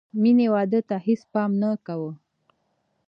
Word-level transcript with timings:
مینې 0.21 0.47
واده 0.53 0.79
ته 0.89 0.95
هېڅ 1.05 1.21
پام 1.33 1.51
نه 1.61 1.69
کاوه 1.85 2.11